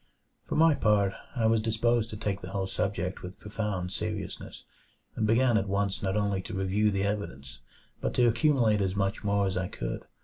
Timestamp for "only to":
6.17-6.55